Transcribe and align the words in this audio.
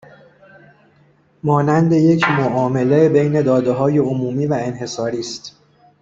مانند 1.43 1.93
یک 1.93 2.23
معامله 2.29 3.09
بین 3.09 3.41
دادههای 3.41 3.97
عمومی 3.97 4.45
و 4.45 4.53
انحصاری 4.59 5.19
است 5.19 5.55